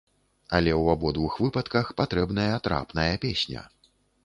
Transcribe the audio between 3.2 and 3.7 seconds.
песня.